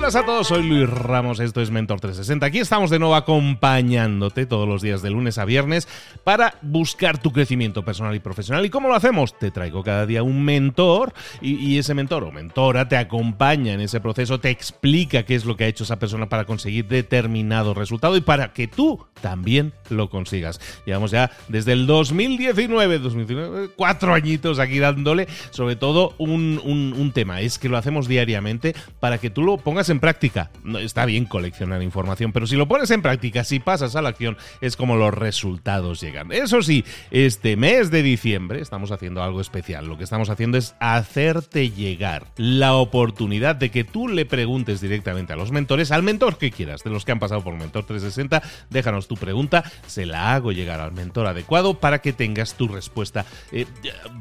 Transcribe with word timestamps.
Buenas 0.00 0.16
a 0.16 0.24
todos, 0.24 0.48
soy 0.48 0.66
Luis 0.66 0.88
Ramos, 0.88 1.40
esto 1.40 1.60
es 1.60 1.70
Mentor 1.70 2.00
360. 2.00 2.46
Aquí 2.46 2.58
estamos 2.58 2.88
de 2.88 2.98
nuevo 2.98 3.14
acompañándote 3.14 4.46
todos 4.46 4.66
los 4.66 4.80
días 4.80 5.02
de 5.02 5.10
lunes 5.10 5.36
a 5.36 5.44
viernes 5.44 5.88
para 6.24 6.54
buscar 6.62 7.18
tu 7.18 7.32
crecimiento 7.32 7.84
personal 7.84 8.14
y 8.14 8.18
profesional. 8.18 8.64
¿Y 8.64 8.70
cómo 8.70 8.88
lo 8.88 8.94
hacemos? 8.94 9.38
Te 9.38 9.50
traigo 9.50 9.82
cada 9.82 10.06
día 10.06 10.22
un 10.22 10.42
mentor 10.42 11.12
y, 11.42 11.76
ese 11.76 11.92
mentor 11.92 12.24
o 12.24 12.32
mentora 12.32 12.88
te 12.88 12.96
acompaña 12.96 13.74
en 13.74 13.82
ese 13.82 14.00
proceso, 14.00 14.40
te 14.40 14.48
explica 14.48 15.24
qué 15.24 15.34
es 15.34 15.44
lo 15.44 15.58
que 15.58 15.64
ha 15.64 15.68
hecho 15.68 15.84
esa 15.84 15.98
persona 15.98 16.30
para 16.30 16.46
conseguir 16.46 16.88
determinado 16.88 17.74
resultado 17.74 18.16
y 18.16 18.22
para 18.22 18.54
que 18.54 18.68
tú 18.68 19.04
también 19.20 19.74
lo 19.90 20.08
consigas. 20.08 20.60
Llevamos 20.86 21.10
ya 21.10 21.30
desde 21.48 21.72
el 21.72 21.86
2019, 21.86 23.00
2019 23.00 23.68
cuatro 23.76 24.14
añitos 24.14 24.60
aquí 24.60 24.78
dándole 24.78 25.28
sobre 25.50 25.76
todo 25.76 26.14
un, 26.16 26.58
un 26.64 27.12
tema, 27.12 27.42
es 27.42 27.58
que 27.58 27.68
lo 27.68 27.76
hacemos 27.76 28.08
diariamente 28.08 28.74
para 28.98 29.18
que 29.18 29.28
tú 29.28 29.42
lo 29.42 29.58
pongas 29.58 29.89
en 29.90 30.00
práctica, 30.00 30.50
no, 30.64 30.78
está 30.78 31.04
bien 31.04 31.24
coleccionar 31.24 31.82
información, 31.82 32.32
pero 32.32 32.46
si 32.46 32.56
lo 32.56 32.68
pones 32.68 32.90
en 32.90 33.02
práctica, 33.02 33.44
si 33.44 33.60
pasas 33.60 33.96
a 33.96 34.02
la 34.02 34.10
acción, 34.10 34.36
es 34.60 34.76
como 34.76 34.96
los 34.96 35.12
resultados 35.12 36.00
llegan. 36.00 36.32
Eso 36.32 36.62
sí, 36.62 36.84
este 37.10 37.56
mes 37.56 37.90
de 37.90 38.02
diciembre 38.02 38.60
estamos 38.60 38.92
haciendo 38.92 39.22
algo 39.22 39.40
especial. 39.40 39.86
Lo 39.86 39.98
que 39.98 40.04
estamos 40.04 40.30
haciendo 40.30 40.58
es 40.58 40.74
hacerte 40.80 41.70
llegar 41.70 42.26
la 42.36 42.74
oportunidad 42.74 43.56
de 43.56 43.70
que 43.70 43.84
tú 43.84 44.08
le 44.08 44.26
preguntes 44.26 44.80
directamente 44.80 45.32
a 45.32 45.36
los 45.36 45.50
mentores, 45.52 45.90
al 45.90 46.02
mentor 46.02 46.38
que 46.38 46.50
quieras, 46.50 46.82
de 46.84 46.90
los 46.90 47.04
que 47.04 47.12
han 47.12 47.18
pasado 47.18 47.42
por 47.42 47.54
Mentor 47.56 47.84
360, 47.84 48.42
déjanos 48.70 49.08
tu 49.08 49.16
pregunta, 49.16 49.64
se 49.86 50.06
la 50.06 50.34
hago 50.34 50.52
llegar 50.52 50.80
al 50.80 50.92
mentor 50.92 51.26
adecuado 51.26 51.74
para 51.74 52.00
que 52.00 52.12
tengas 52.12 52.54
tu 52.54 52.68
respuesta, 52.68 53.24
eh, 53.52 53.66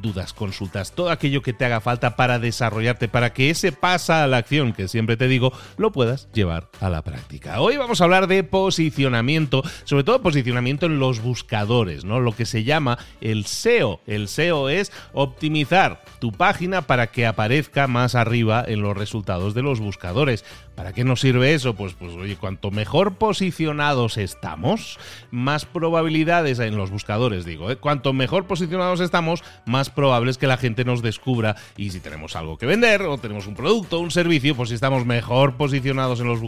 dudas, 0.02 0.34
consultas, 0.34 0.92
todo 0.92 1.10
aquello 1.10 1.42
que 1.42 1.54
te 1.54 1.66
haga 1.66 1.82
falta 1.82 2.16
para 2.16 2.40
desarrollarte, 2.40 3.08
para 3.08 3.34
que 3.34 3.50
ese 3.50 3.72
pasa 3.72 4.24
a 4.24 4.28
la 4.28 4.38
acción 4.38 4.74
que 4.74 4.88
siempre 4.88 5.18
te 5.18 5.28
digo, 5.28 5.54
lo 5.78 5.92
puedas 5.92 6.30
llevar 6.34 6.70
a 6.80 6.90
la 6.90 7.04
práctica. 7.04 7.62
Hoy 7.62 7.78
vamos 7.78 8.02
a 8.02 8.04
hablar 8.06 8.28
de 8.28 8.44
posicionamiento, 8.44 9.64
sobre 9.84 10.04
todo 10.04 10.22
posicionamiento 10.22 10.86
en 10.86 11.00
los 11.00 11.22
buscadores, 11.22 12.06
¿no? 12.06 12.20
Lo 12.20 12.36
que 12.36 12.46
se 12.46 12.64
llama 12.64 12.98
el 13.22 13.46
SEO. 13.46 14.02
El 14.06 14.28
SEO 14.28 14.70
es 14.70 14.92
optimizar 15.14 16.04
tu 16.20 16.32
página 16.32 16.84
para 16.84 17.08
que 17.08 17.26
aparezca 17.26 17.88
más 17.88 18.16
arriba 18.16 18.64
en 18.68 18.82
los 18.82 18.96
resultados 18.96 19.54
de 19.54 19.62
los 19.62 19.80
buscadores. 19.80 20.46
¿Para 20.76 20.94
qué 20.94 21.04
nos 21.04 21.20
sirve 21.20 21.54
eso? 21.54 21.76
Pues, 21.76 21.94
pues 21.94 22.14
oye, 22.14 22.38
cuanto 22.38 22.72
mejor 22.72 23.16
posicionados 23.16 24.18
estamos, 24.18 24.98
más 25.30 25.66
probabilidades 25.66 26.60
en 26.60 26.78
los 26.78 26.90
buscadores, 26.90 27.44
digo, 27.44 27.70
¿eh? 27.70 27.76
cuanto 27.76 28.14
mejor 28.14 28.46
posicionados 28.46 29.02
estamos, 29.02 29.44
más 29.66 29.90
probable 29.90 30.32
es 30.32 30.38
que 30.38 30.48
la 30.48 30.56
gente 30.56 30.86
nos 30.86 31.02
descubra 31.02 31.58
y 31.76 31.90
si 31.90 32.00
tenemos 32.00 32.38
algo 32.38 32.58
que 32.58 32.66
vender 32.66 33.02
o 33.02 33.18
tenemos 33.18 33.46
un 33.48 33.56
producto, 33.56 34.00
un 34.00 34.12
servicio, 34.12 34.56
pues 34.56 34.70
si 34.70 34.76
estamos 34.76 35.06
mejor 35.06 35.49
posicionados 35.54 36.20
en 36.20 36.28
los 36.28 36.40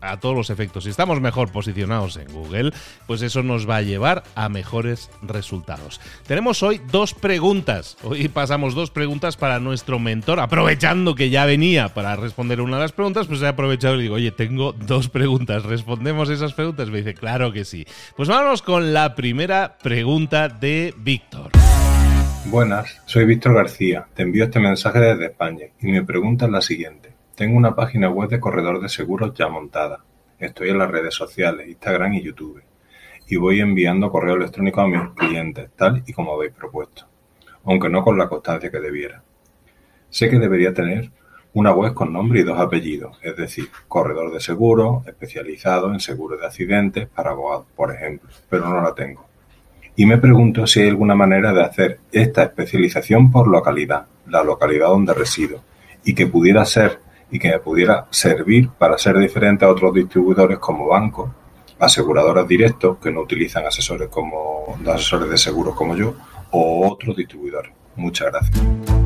a 0.00 0.16
todos 0.18 0.36
los 0.36 0.50
efectos, 0.50 0.84
si 0.84 0.90
estamos 0.90 1.20
mejor 1.20 1.50
posicionados 1.52 2.16
en 2.16 2.32
Google, 2.32 2.72
pues 3.06 3.22
eso 3.22 3.42
nos 3.42 3.68
va 3.68 3.76
a 3.76 3.82
llevar 3.82 4.24
a 4.34 4.48
mejores 4.48 5.10
resultados. 5.22 6.00
Tenemos 6.26 6.62
hoy 6.62 6.80
dos 6.90 7.14
preguntas. 7.14 7.96
Hoy 8.02 8.28
pasamos 8.28 8.74
dos 8.74 8.90
preguntas 8.90 9.36
para 9.36 9.60
nuestro 9.60 9.98
mentor, 9.98 10.40
aprovechando 10.40 11.14
que 11.14 11.30
ya 11.30 11.44
venía 11.46 11.94
para 11.94 12.16
responder 12.16 12.60
una 12.60 12.76
de 12.76 12.82
las 12.82 12.92
preguntas, 12.92 13.26
pues 13.26 13.42
he 13.42 13.46
aprovechado 13.46 13.98
y 13.98 14.02
digo, 14.02 14.16
oye, 14.16 14.30
tengo 14.30 14.72
dos 14.72 15.08
preguntas, 15.08 15.64
¿respondemos 15.64 16.28
esas 16.30 16.54
preguntas? 16.54 16.90
Me 16.90 16.98
dice, 16.98 17.14
claro 17.14 17.52
que 17.52 17.64
sí. 17.64 17.86
Pues 18.16 18.28
vamos 18.28 18.62
con 18.62 18.92
la 18.92 19.14
primera 19.14 19.78
pregunta 19.82 20.48
de 20.48 20.94
Víctor. 20.96 21.50
Buenas, 22.46 23.00
soy 23.06 23.24
Víctor 23.24 23.54
García, 23.54 24.06
te 24.14 24.22
envío 24.22 24.44
este 24.44 24.60
mensaje 24.60 25.00
desde 25.00 25.26
España 25.26 25.66
y 25.80 25.86
mi 25.86 26.02
pregunta 26.02 26.44
es 26.44 26.50
la 26.50 26.60
siguiente. 26.60 27.13
Tengo 27.34 27.56
una 27.56 27.74
página 27.74 28.08
web 28.08 28.28
de 28.28 28.38
corredor 28.38 28.80
de 28.80 28.88
seguros 28.88 29.34
ya 29.34 29.48
montada. 29.48 30.04
Estoy 30.38 30.68
en 30.68 30.78
las 30.78 30.88
redes 30.88 31.14
sociales, 31.14 31.66
Instagram 31.66 32.14
y 32.14 32.22
YouTube. 32.22 32.62
Y 33.26 33.34
voy 33.34 33.60
enviando 33.60 34.08
correo 34.08 34.36
electrónico 34.36 34.80
a 34.82 34.86
mis 34.86 35.00
clientes, 35.16 35.70
tal 35.74 36.04
y 36.06 36.12
como 36.12 36.34
habéis 36.34 36.52
propuesto. 36.52 37.08
Aunque 37.64 37.88
no 37.88 38.04
con 38.04 38.16
la 38.16 38.28
constancia 38.28 38.70
que 38.70 38.78
debiera. 38.78 39.24
Sé 40.10 40.30
que 40.30 40.38
debería 40.38 40.72
tener 40.72 41.10
una 41.54 41.72
web 41.72 41.92
con 41.92 42.12
nombre 42.12 42.38
y 42.38 42.44
dos 42.44 42.60
apellidos, 42.60 43.18
es 43.20 43.36
decir, 43.36 43.68
corredor 43.88 44.32
de 44.32 44.38
seguros, 44.38 45.04
especializado 45.08 45.92
en 45.92 45.98
seguros 45.98 46.38
de 46.38 46.46
accidentes 46.46 47.08
para 47.08 47.30
abogados, 47.30 47.66
por 47.74 47.92
ejemplo, 47.92 48.30
pero 48.48 48.68
no 48.68 48.80
la 48.80 48.94
tengo. 48.94 49.26
Y 49.96 50.06
me 50.06 50.18
pregunto 50.18 50.68
si 50.68 50.82
hay 50.82 50.88
alguna 50.90 51.16
manera 51.16 51.52
de 51.52 51.64
hacer 51.64 52.00
esta 52.12 52.44
especialización 52.44 53.32
por 53.32 53.48
localidad, 53.48 54.06
la 54.28 54.44
localidad 54.44 54.88
donde 54.88 55.14
resido, 55.14 55.62
y 56.04 56.14
que 56.14 56.26
pudiera 56.28 56.64
ser 56.64 57.03
y 57.34 57.38
que 57.40 57.50
me 57.50 57.58
pudiera 57.58 58.06
servir 58.10 58.70
para 58.78 58.96
ser 58.96 59.18
diferente 59.18 59.64
a 59.64 59.68
otros 59.68 59.92
distribuidores 59.92 60.60
como 60.60 60.86
bancos, 60.86 61.30
aseguradoras 61.80 62.46
directos 62.46 62.98
que 62.98 63.10
no 63.10 63.22
utilizan 63.22 63.66
asesores 63.66 64.08
como 64.08 64.78
asesores 64.86 65.28
de 65.28 65.36
seguros 65.36 65.74
como 65.74 65.96
yo 65.96 66.14
o 66.52 66.88
otros 66.88 67.16
distribuidores. 67.16 67.72
Muchas 67.96 68.30
gracias. 68.30 69.03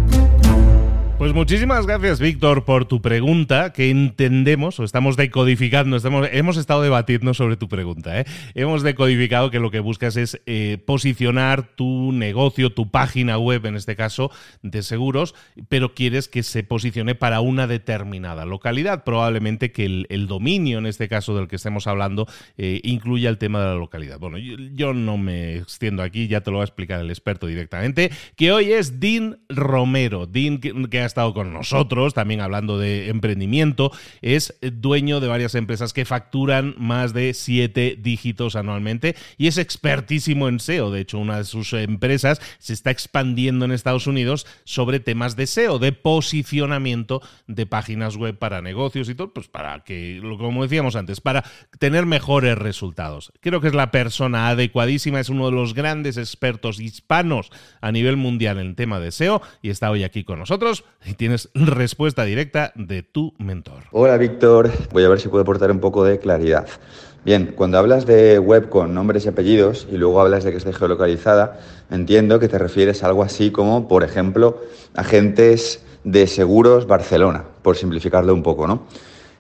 Pues 1.19 1.35
muchísimas 1.35 1.85
gracias, 1.85 2.21
Víctor, 2.21 2.65
por 2.65 2.85
tu 2.85 3.03
pregunta, 3.03 3.73
que 3.73 3.91
entendemos 3.91 4.79
o 4.79 4.85
estamos 4.85 5.17
decodificando, 5.17 5.97
estamos, 5.97 6.29
hemos 6.31 6.57
estado 6.57 6.81
debatiendo 6.81 7.35
sobre 7.35 7.57
tu 7.57 7.69
pregunta. 7.69 8.21
¿eh? 8.21 8.25
Hemos 8.55 8.85
decodificado 8.85 9.51
que 9.51 9.59
lo 9.59 9.73
que 9.73 9.81
buscas 9.81 10.17
es 10.17 10.41
eh, 10.47 10.79
posicionar 10.87 11.75
tu 11.75 12.13
negocio, 12.13 12.71
tu 12.71 12.93
página 12.93 13.37
web, 13.37 13.67
en 13.67 13.75
este 13.75 13.97
caso, 13.97 14.31
de 14.63 14.85
seguros, 14.85 15.35
pero 15.69 15.93
quieres 15.93 16.29
que 16.29 16.45
se 16.45 16.63
posicione 16.63 17.17
para 17.17 17.41
una 17.41 17.67
determinada 17.67 18.45
localidad. 18.45 19.03
Probablemente 19.03 19.73
que 19.73 20.05
el, 20.09 20.27
dominio, 20.29 20.79
en 20.79 20.87
este 20.87 21.09
caso 21.09 21.35
del 21.35 21.49
que 21.49 21.57
estemos 21.57 21.89
hablando, 21.89 22.29
eh, 22.57 22.81
incluya 22.85 23.29
el 23.29 23.39
tema 23.39 23.59
de 23.59 23.67
la 23.67 23.75
localidad. 23.75 24.21
Bueno, 24.21 24.39
yo, 24.39 24.55
yo 24.73 24.95
no 24.95 25.19
me 25.19 25.57
extiendo 25.57 26.05
aquí, 26.05 26.29
ya 26.29 26.43
te 26.43 26.53
lo 26.53 26.59
va 26.59 26.63
a 26.63 26.67
explicar 26.67 27.01
el 27.01 27.11
experto 27.11 27.49
directamente, 27.49 28.13
que 28.37 28.53
hoy 28.53 28.71
es 28.71 29.01
Dean 29.01 29.41
Romero. 29.49 30.29
Dean, 30.29 30.59
que 30.59 31.01
ha 31.01 31.08
estado 31.09 31.35
con 31.35 31.53
nosotros, 31.53 32.15
también 32.15 32.41
hablando 32.41 32.79
de 32.79 33.09
emprendimiento, 33.09 33.91
es 34.23 34.57
dueño 34.61 35.19
de 35.21 35.27
varias 35.27 35.55
empresas 35.57 35.93
que 35.93 36.05
facturan 36.05 36.75
más 36.79 37.13
de 37.13 37.35
siete 37.35 37.99
dígitos 38.01 38.55
anualmente 38.55 39.17
y 39.37 39.49
es 39.49 39.59
expertísimo 39.59 40.49
en 40.49 40.61
SEO. 40.61 40.91
De 40.91 41.01
hecho, 41.01 41.19
una 41.19 41.39
de 41.39 41.45
sus 41.45 41.73
empresas 41.73 42.41
se 42.59 42.73
está 42.73 42.91
expandiendo 42.91 43.65
en 43.65 43.73
Estados 43.73 44.07
Unidos 44.07 44.47
sobre 44.65 45.01
temas 45.01 45.37
de 45.37 45.47
SEO, 45.47 45.79
de 45.79 45.93
posicionamiento 45.93 47.21
de 47.47 47.67
páginas 47.67 48.17
web 48.17 48.39
para 48.39 48.63
negocios 48.63 49.09
y 49.09 49.15
todo, 49.15 49.33
pues 49.33 49.49
para 49.49 49.81
que, 49.85 50.21
como 50.39 50.63
decíamos 50.63 50.97
antes, 50.97 51.21
para 51.21 51.45
tener 51.79 52.07
mejores 52.07 52.57
resultados. 52.57 53.33
Creo 53.41 53.61
que 53.61 53.69
es 53.69 53.75
la 53.75 53.91
persona 53.91 54.49
adecuadísima, 54.49 55.21
es 55.21 55.29
uno 55.29 55.47
de 55.47 55.53
los 55.53 55.75
grandes 55.75 56.17
expertos 56.17 56.81
hispanos 56.81 57.51
a 57.81 57.93
nivel 57.93 58.17
mundial 58.17 58.59
en 58.59 58.75
tema 58.75 59.01
de 59.01 59.13
SEO 59.13 59.43
y 59.63 59.71
está 59.71 59.91
hoy 59.91 60.05
aquí 60.05 60.25
con 60.25 60.39
nosotros 60.39 60.85
y 61.05 61.15
tienes 61.15 61.49
respuesta 61.55 62.25
directa 62.25 62.73
de 62.75 63.03
tu 63.03 63.35
mentor. 63.39 63.85
Hola 63.93 64.17
Víctor, 64.17 64.71
voy 64.93 65.05
a 65.05 65.09
ver 65.09 65.21
si 65.21 65.29
puedo 65.29 65.43
aportar 65.43 65.71
un 65.71 65.81
poco 65.81 66.05
de 66.05 66.19
claridad. 66.19 66.67
Bien, 67.25 67.53
cuando 67.57 67.79
hablas 67.79 68.07
de 68.07 68.39
web 68.39 68.69
con 68.69 68.95
nombres 68.95 69.27
y 69.27 69.29
apellidos 69.29 69.87
y 69.91 69.97
luego 69.97 70.21
hablas 70.21 70.45
de 70.45 70.51
que 70.51 70.59
esté 70.59 70.73
geolocalizada, 70.73 71.59
entiendo 71.91 72.39
que 72.39 72.49
te 72.49 72.59
refieres 72.59 73.03
a 73.03 73.09
algo 73.09 73.23
así 73.23 73.51
como, 73.51 73.89
por 73.89 74.05
ejemplo, 74.05 74.63
agentes 74.95 75.85
de 76.05 76.27
seguros 76.27 76.87
Barcelona, 76.87 77.45
por 77.63 77.77
simplificarlo 77.77 78.33
un 78.33 78.43
poco, 78.43 78.67
¿no? 78.67 78.87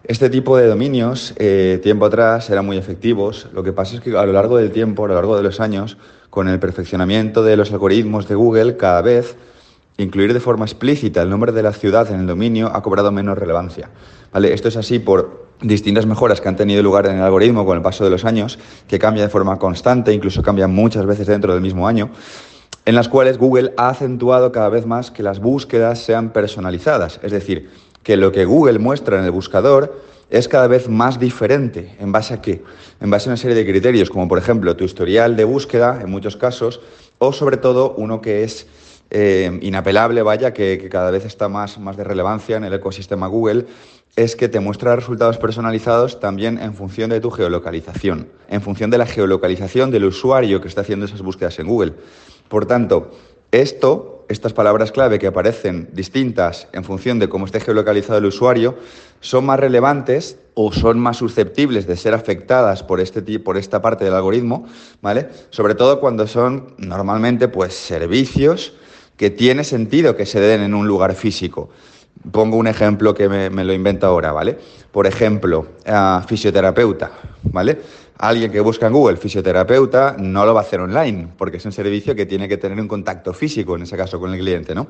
Este 0.04 0.30
tipo 0.30 0.56
de 0.56 0.66
dominios, 0.66 1.34
eh, 1.36 1.80
tiempo 1.82 2.06
atrás, 2.06 2.48
eran 2.50 2.64
muy 2.64 2.78
efectivos. 2.78 3.48
Lo 3.52 3.62
que 3.62 3.72
pasa 3.72 3.96
es 3.96 4.00
que 4.00 4.16
a 4.16 4.24
lo 4.24 4.32
largo 4.32 4.56
del 4.56 4.70
tiempo, 4.70 5.04
a 5.04 5.08
lo 5.08 5.14
largo 5.14 5.36
de 5.36 5.42
los 5.42 5.60
años, 5.60 5.98
con 6.30 6.48
el 6.48 6.58
perfeccionamiento 6.58 7.42
de 7.42 7.56
los 7.56 7.72
algoritmos 7.72 8.28
de 8.28 8.34
Google, 8.34 8.76
cada 8.76 9.02
vez 9.02 9.36
incluir 9.98 10.32
de 10.32 10.40
forma 10.40 10.64
explícita 10.64 11.22
el 11.22 11.28
nombre 11.28 11.52
de 11.52 11.62
la 11.62 11.72
ciudad 11.72 12.10
en 12.10 12.20
el 12.20 12.26
dominio 12.26 12.70
ha 12.72 12.82
cobrado 12.82 13.12
menos 13.12 13.36
relevancia. 13.36 13.90
¿Vale? 14.32 14.54
Esto 14.54 14.68
es 14.68 14.76
así 14.76 15.00
por 15.00 15.48
distintas 15.60 16.06
mejoras 16.06 16.40
que 16.40 16.48
han 16.48 16.56
tenido 16.56 16.82
lugar 16.82 17.06
en 17.06 17.16
el 17.16 17.22
algoritmo 17.22 17.66
con 17.66 17.76
el 17.76 17.82
paso 17.82 18.04
de 18.04 18.10
los 18.10 18.24
años, 18.24 18.58
que 18.86 18.98
cambia 18.98 19.24
de 19.24 19.28
forma 19.28 19.58
constante, 19.58 20.12
incluso 20.12 20.40
cambia 20.42 20.68
muchas 20.68 21.04
veces 21.04 21.26
dentro 21.26 21.52
del 21.52 21.62
mismo 21.62 21.88
año, 21.88 22.10
en 22.84 22.94
las 22.94 23.08
cuales 23.08 23.38
Google 23.38 23.74
ha 23.76 23.88
acentuado 23.88 24.52
cada 24.52 24.68
vez 24.68 24.86
más 24.86 25.10
que 25.10 25.24
las 25.24 25.40
búsquedas 25.40 25.98
sean 25.98 26.32
personalizadas, 26.32 27.18
es 27.22 27.32
decir, 27.32 27.70
que 28.04 28.16
lo 28.16 28.30
que 28.30 28.44
Google 28.44 28.78
muestra 28.78 29.18
en 29.18 29.24
el 29.24 29.32
buscador 29.32 30.00
es 30.30 30.46
cada 30.46 30.68
vez 30.68 30.88
más 30.88 31.18
diferente. 31.18 31.96
¿En 31.98 32.12
base 32.12 32.34
a 32.34 32.40
qué? 32.40 32.62
En 33.00 33.10
base 33.10 33.28
a 33.28 33.32
una 33.32 33.36
serie 33.36 33.56
de 33.56 33.66
criterios, 33.66 34.10
como 34.10 34.28
por 34.28 34.38
ejemplo 34.38 34.76
tu 34.76 34.84
historial 34.84 35.36
de 35.36 35.44
búsqueda, 35.44 35.98
en 36.00 36.10
muchos 36.10 36.36
casos, 36.36 36.80
o 37.18 37.32
sobre 37.32 37.56
todo 37.56 37.94
uno 37.96 38.20
que 38.20 38.44
es 38.44 38.68
eh, 39.10 39.58
inapelable, 39.62 40.22
vaya, 40.22 40.52
que, 40.52 40.88
cada 40.90 41.10
vez 41.10 41.24
está 41.24 41.48
más, 41.48 41.78
más 41.78 41.96
de 41.96 42.04
relevancia 42.04 42.56
en 42.56 42.64
el 42.64 42.74
ecosistema 42.74 43.26
Google, 43.26 43.66
es 44.16 44.36
que 44.36 44.48
te 44.48 44.60
muestra 44.60 44.96
resultados 44.96 45.38
personalizados 45.38 46.20
también 46.20 46.58
en 46.58 46.74
función 46.74 47.10
de 47.10 47.20
tu 47.20 47.30
geolocalización, 47.30 48.28
en 48.48 48.60
función 48.60 48.90
de 48.90 48.98
la 48.98 49.06
geolocalización 49.06 49.90
del 49.90 50.04
usuario 50.04 50.60
que 50.60 50.68
está 50.68 50.80
haciendo 50.80 51.06
esas 51.06 51.22
búsquedas 51.22 51.58
en 51.58 51.68
Google. 51.68 51.94
Por 52.48 52.66
tanto, 52.66 53.12
esto, 53.52 54.26
estas 54.28 54.52
palabras 54.52 54.92
clave 54.92 55.18
que 55.18 55.26
aparecen 55.26 55.88
distintas 55.92 56.68
en 56.72 56.84
función 56.84 57.18
de 57.18 57.28
cómo 57.28 57.46
esté 57.46 57.60
geolocalizado 57.60 58.18
el 58.18 58.26
usuario, 58.26 58.76
son 59.20 59.46
más 59.46 59.58
relevantes 59.58 60.38
o 60.54 60.72
son 60.72 60.98
más 60.98 61.16
susceptibles 61.16 61.86
de 61.86 61.96
ser 61.96 62.12
afectadas 62.12 62.82
por, 62.82 63.00
este, 63.00 63.22
por 63.38 63.56
esta 63.56 63.80
parte 63.80 64.04
del 64.04 64.14
algoritmo, 64.14 64.66
¿vale? 65.00 65.28
Sobre 65.50 65.74
todo 65.74 66.00
cuando 66.00 66.26
son 66.26 66.74
normalmente 66.76 67.48
pues 67.48 67.72
servicios 67.72 68.74
que 69.18 69.30
tiene 69.30 69.64
sentido 69.64 70.16
que 70.16 70.24
se 70.24 70.40
den 70.40 70.62
en 70.62 70.74
un 70.74 70.86
lugar 70.86 71.14
físico. 71.14 71.68
Pongo 72.32 72.56
un 72.56 72.68
ejemplo 72.68 73.12
que 73.14 73.28
me, 73.28 73.64
lo 73.64 73.72
invento 73.72 74.06
ahora, 74.06 74.32
¿vale? 74.32 74.56
Por 74.90 75.06
ejemplo, 75.06 75.66
fisioterapeuta, 76.26 77.10
¿vale? 77.42 77.78
Alguien 78.18 78.50
que 78.50 78.60
busca 78.60 78.86
en 78.86 78.92
Google 78.92 79.16
fisioterapeuta 79.16 80.16
no 80.18 80.46
lo 80.46 80.54
va 80.54 80.60
a 80.60 80.62
hacer 80.62 80.80
online, 80.80 81.28
porque 81.36 81.58
es 81.58 81.64
un 81.64 81.72
servicio 81.72 82.14
que 82.14 82.26
tiene 82.26 82.48
que 82.48 82.56
tener 82.56 82.80
un 82.80 82.88
contacto 82.88 83.34
físico, 83.34 83.76
en 83.76 83.82
ese 83.82 83.96
caso 83.96 84.18
con 84.18 84.32
el 84.32 84.40
cliente, 84.40 84.74
¿no? 84.74 84.86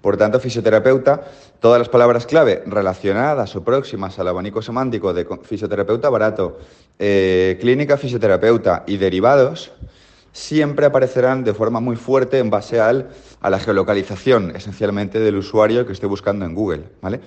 Por 0.00 0.16
tanto, 0.16 0.40
fisioterapeuta, 0.40 1.22
todas 1.60 1.78
las 1.78 1.88
palabras 1.88 2.26
clave 2.26 2.62
relacionadas 2.66 3.54
o 3.54 3.62
próximas 3.62 4.18
al 4.18 4.28
abanico 4.28 4.62
semántico 4.62 5.12
de 5.12 5.26
fisioterapeuta 5.42 6.08
barato, 6.08 6.58
eh, 6.98 7.56
clínica 7.60 7.96
fisioterapeuta 7.96 8.82
y 8.86 8.96
derivados, 8.96 9.72
siempre 10.32 10.86
aparecerán 10.86 11.44
de 11.44 11.54
forma 11.54 11.80
muy 11.80 11.96
fuerte 11.96 12.38
en 12.38 12.50
base 12.50 12.80
al, 12.80 13.10
a 13.40 13.50
la 13.50 13.58
geolocalización, 13.58 14.56
esencialmente 14.56 15.20
del 15.20 15.36
usuario 15.36 15.86
que 15.86 15.92
esté 15.92 16.06
buscando 16.06 16.44
en 16.44 16.54
Google. 16.54 16.84
¿vale? 17.00 17.20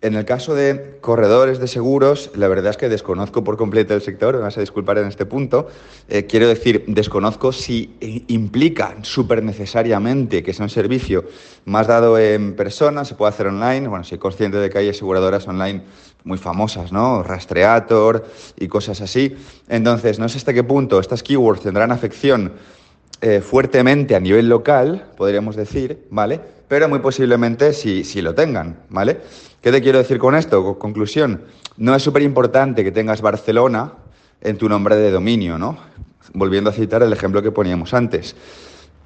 En 0.00 0.14
el 0.14 0.24
caso 0.24 0.54
de 0.54 0.98
corredores 1.00 1.58
de 1.58 1.66
seguros, 1.66 2.30
la 2.36 2.46
verdad 2.46 2.70
es 2.70 2.76
que 2.76 2.88
desconozco 2.88 3.42
por 3.42 3.56
completo 3.56 3.94
el 3.94 4.00
sector, 4.00 4.36
me 4.36 4.42
vas 4.42 4.56
a 4.56 4.60
disculpar 4.60 4.96
en 4.98 5.08
este 5.08 5.26
punto. 5.26 5.66
Eh, 6.08 6.26
quiero 6.26 6.46
decir, 6.46 6.84
desconozco 6.86 7.50
si 7.50 7.96
implica 8.28 8.94
súper 9.02 9.42
necesariamente 9.42 10.44
que 10.44 10.54
sea 10.54 10.66
un 10.66 10.70
servicio 10.70 11.24
más 11.64 11.88
dado 11.88 12.16
en 12.16 12.54
persona, 12.54 13.04
se 13.04 13.16
puede 13.16 13.30
hacer 13.30 13.48
online. 13.48 13.88
Bueno, 13.88 14.04
soy 14.04 14.18
consciente 14.18 14.58
de 14.58 14.70
que 14.70 14.78
hay 14.78 14.88
aseguradoras 14.88 15.48
online 15.48 15.82
muy 16.24 16.38
famosas, 16.38 16.92
¿no? 16.92 17.22
Rastreator 17.22 18.26
y 18.58 18.68
cosas 18.68 19.00
así. 19.00 19.36
Entonces, 19.68 20.18
no 20.18 20.28
sé 20.28 20.38
hasta 20.38 20.52
qué 20.52 20.64
punto 20.64 21.00
estas 21.00 21.22
keywords 21.22 21.62
tendrán 21.62 21.92
afección 21.92 22.52
eh, 23.20 23.40
fuertemente 23.40 24.14
a 24.14 24.20
nivel 24.20 24.48
local, 24.48 25.06
podríamos 25.16 25.56
decir, 25.56 26.06
¿vale? 26.10 26.40
Pero 26.68 26.88
muy 26.88 27.00
posiblemente 27.00 27.72
si, 27.72 28.04
si 28.04 28.22
lo 28.22 28.34
tengan, 28.34 28.80
¿vale? 28.90 29.20
¿Qué 29.60 29.72
te 29.72 29.82
quiero 29.82 29.98
decir 29.98 30.18
con 30.18 30.36
esto? 30.36 30.78
Conclusión, 30.78 31.42
no 31.76 31.94
es 31.94 32.02
súper 32.02 32.22
importante 32.22 32.84
que 32.84 32.92
tengas 32.92 33.20
Barcelona 33.20 33.92
en 34.40 34.56
tu 34.56 34.68
nombre 34.68 34.96
de 34.96 35.10
dominio, 35.10 35.58
¿no? 35.58 35.78
Volviendo 36.32 36.70
a 36.70 36.72
citar 36.72 37.02
el 37.02 37.12
ejemplo 37.12 37.42
que 37.42 37.50
poníamos 37.50 37.94
antes. 37.94 38.36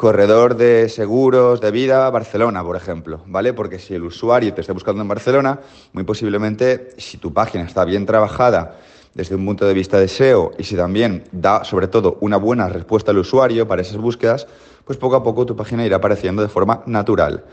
Corredor 0.03 0.57
de 0.57 0.89
seguros 0.89 1.61
de 1.61 1.71
vida 1.71 2.11
Barcelona, 2.11 2.65
por 2.65 2.75
ejemplo, 2.75 3.21
¿vale? 3.27 3.53
Porque 3.53 3.79
si 3.79 3.95
el 3.95 4.03
usuario 4.03 4.53
te 4.53 4.61
está 4.61 4.73
buscando 4.73 5.01
en 5.01 5.07
Barcelona, 5.07 5.61
muy 5.93 6.03
posiblemente, 6.03 6.91
si 6.99 7.19
tu 7.19 7.33
página 7.33 7.63
está 7.63 7.85
bien 7.85 8.05
trabajada 8.05 8.81
desde 9.15 9.37
un 9.37 9.47
punto 9.47 9.65
de 9.65 9.73
vista 9.75 10.01
de 10.01 10.09
SEO 10.09 10.55
y 10.59 10.65
si 10.65 10.75
también 10.75 11.23
da, 11.31 11.63
sobre 11.63 11.87
todo, 11.87 12.19
una 12.21 12.37
buena 12.37 12.69
respuesta 12.69 13.13
al 13.13 13.19
usuario 13.19 13.69
para 13.69 13.83
esas 13.83 13.97
búsquedas, 13.97 14.49
pues 14.85 14.99
poco 14.99 15.15
a 15.15 15.23
poco 15.23 15.47
tu 15.47 15.55
página 15.55 15.87
irá 15.87 15.99
apareciendo 15.99 16.43
de 16.43 16.49
forma 16.49 16.83
natural. 16.87 17.45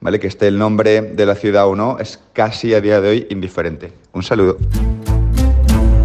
¿vale? 0.00 0.18
Que 0.18 0.26
esté 0.26 0.48
el 0.48 0.58
nombre 0.58 1.02
de 1.02 1.24
la 1.24 1.36
ciudad 1.36 1.68
o 1.68 1.76
no 1.76 2.00
es 2.00 2.18
casi 2.32 2.74
a 2.74 2.80
día 2.80 3.00
de 3.00 3.10
hoy 3.10 3.26
indiferente. 3.30 3.92
Un 4.12 4.24
saludo. 4.24 4.58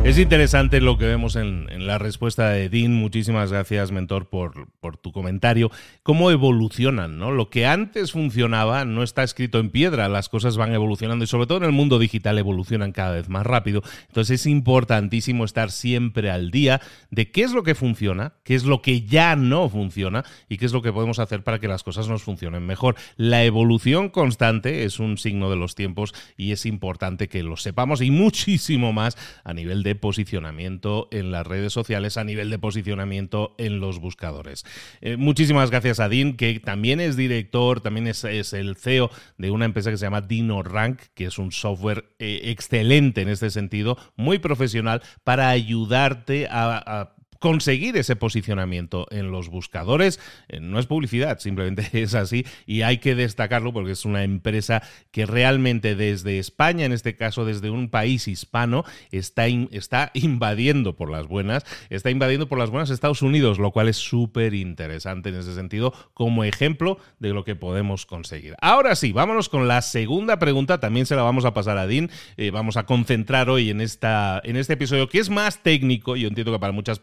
Es 0.07 0.17
interesante 0.17 0.79
lo 0.79 0.97
que 0.97 1.03
vemos 1.03 1.35
en, 1.35 1.67
la 1.85 1.97
respuesta 1.97 2.49
de 2.51 2.69
Dean. 2.69 2.93
Muchísimas 2.93 3.51
gracias, 3.51 3.91
mentor, 3.91 4.29
por, 4.29 4.69
por, 4.79 4.95
tu 4.95 5.11
comentario. 5.11 5.69
Cómo 6.01 6.31
evolucionan, 6.31 7.19
¿no? 7.19 7.31
Lo 7.31 7.49
que 7.49 7.65
antes 7.65 8.13
funcionaba 8.13 8.85
no 8.85 9.03
está 9.03 9.23
escrito 9.23 9.59
en 9.59 9.69
piedra, 9.69 10.07
las 10.07 10.29
cosas 10.29 10.55
van 10.55 10.73
evolucionando 10.73 11.25
y 11.25 11.27
sobre 11.27 11.45
todo 11.45 11.57
en 11.57 11.65
el 11.65 11.73
mundo 11.73 11.99
digital 11.99 12.37
evolucionan 12.37 12.93
cada 12.93 13.11
vez 13.11 13.27
más 13.27 13.45
rápido. 13.45 13.83
Entonces 14.07 14.39
es 14.39 14.45
importantísimo 14.45 15.43
estar 15.43 15.71
siempre 15.71 16.31
al 16.31 16.51
día 16.51 16.79
de 17.11 17.29
qué 17.29 17.43
es 17.43 17.51
lo 17.51 17.63
que 17.63 17.75
funciona, 17.75 18.31
qué 18.45 18.55
es 18.55 18.63
lo 18.63 18.81
que 18.81 19.01
ya 19.01 19.35
no 19.35 19.67
funciona 19.67 20.23
y 20.47 20.55
qué 20.55 20.67
es 20.67 20.71
lo 20.71 20.81
que 20.81 20.93
podemos 20.93 21.19
hacer 21.19 21.43
para 21.43 21.59
que 21.59 21.67
las 21.67 21.83
cosas 21.83 22.07
nos 22.07 22.23
funcionen 22.23 22.65
mejor. 22.65 22.95
La 23.17 23.43
evolución 23.43 24.07
constante 24.07 24.85
es 24.85 25.01
un 25.01 25.17
signo 25.17 25.49
de 25.49 25.57
los 25.57 25.75
tiempos 25.75 26.13
y 26.37 26.53
es 26.53 26.65
importante 26.65 27.27
que 27.27 27.43
lo 27.43 27.57
sepamos 27.57 28.01
y 28.01 28.09
muchísimo 28.09 28.93
más 28.93 29.17
a 29.43 29.53
nivel 29.53 29.83
de 29.83 29.96
posicionamiento 29.97 31.07
en 31.11 31.31
las 31.31 31.45
redes 31.45 31.73
sociales, 31.73 32.17
a 32.17 32.23
nivel 32.23 32.49
de 32.49 32.59
posicionamiento 32.59 33.55
en 33.57 33.79
los 33.79 33.99
buscadores. 33.99 34.65
Eh, 35.01 35.17
muchísimas 35.17 35.69
gracias 35.69 35.99
a 35.99 36.09
Dean, 36.09 36.33
que 36.33 36.59
también 36.59 36.99
es 36.99 37.17
director, 37.17 37.81
también 37.81 38.07
es, 38.07 38.23
el 38.23 38.75
CEO 38.75 39.09
de 39.37 39.51
una 39.51 39.65
empresa 39.65 39.91
que 39.91 39.97
se 39.97 40.05
llama 40.05 40.21
DinoRank, 40.21 40.99
que 41.13 41.25
es 41.25 41.37
un 41.37 41.51
software 41.51 42.05
eh, 42.19 42.41
excelente 42.45 43.21
en 43.21 43.29
este 43.29 43.49
sentido, 43.49 43.97
muy 44.15 44.39
profesional, 44.39 45.01
para 45.23 45.49
ayudarte 45.49 46.47
a 46.49 47.16
conseguir 47.39 47.97
ese 47.97 48.15
posicionamiento 48.15 49.07
en 49.11 49.31
los 49.31 49.49
buscadores. 49.49 50.19
Eh, 50.47 50.59
no 50.59 50.79
es 50.79 50.85
publicidad, 50.85 51.39
simplemente 51.39 51.87
es 52.01 52.13
así 52.13 52.45
y 52.65 52.81
hay 52.81 52.97
que 52.97 53.15
destacarlo 53.15 53.73
porque 53.73 53.91
es 53.91 54.05
una 54.05 54.23
empresa 54.23 54.81
que 55.11 55.25
realmente 55.25 55.95
desde 55.95 56.39
España, 56.39 56.85
en 56.85 56.91
este 56.91 57.15
caso 57.15 57.45
desde 57.45 57.69
un 57.69 57.89
país 57.89 58.27
hispano, 58.27 58.83
está, 59.11 59.47
está 59.71 60.11
invadiendo 60.13 60.95
por 60.95 61.09
las 61.09 61.27
buenas, 61.27 61.65
está 61.89 62.09
invadiendo 62.09 62.47
por 62.47 62.57
las 62.57 62.69
buenas 62.69 62.89
Estados 62.89 63.21
Unidos, 63.21 63.59
lo 63.59 63.71
cual 63.71 63.89
es 63.89 63.97
súper 63.97 64.53
interesante 64.53 65.29
en 65.29 65.35
ese 65.35 65.53
sentido 65.55 65.93
como 66.13 66.43
ejemplo 66.43 66.97
de 67.19 67.29
lo 67.29 67.43
que 67.43 67.55
podemos 67.55 68.05
conseguir. 68.05 68.55
Ahora 68.61 68.95
sí, 68.95 69.11
vámonos 69.11 69.49
con 69.49 69.67
la 69.67 69.81
segunda 69.81 70.39
pregunta, 70.39 70.79
también 70.79 71.05
se 71.05 71.15
la 71.15 71.21
vamos 71.21 71.45
a 71.45 71.53
pasar 71.53 71.77
a 71.77 71.87
Dean, 71.87 72.09
eh, 72.37 72.51
vamos 72.51 72.77
a 72.77 72.85
concentrar 72.85 73.49
hoy 73.49 73.69
en, 73.69 73.81
esta, 73.81 74.41
en 74.43 74.57
este 74.57 74.73
episodio 74.73 75.09
que 75.09 75.19
es 75.19 75.29
más 75.29 75.63
técnico, 75.63 76.15
yo 76.15 76.27
entiendo 76.27 76.51
que 76.51 76.59
para 76.59 76.73
muchas 76.73 76.99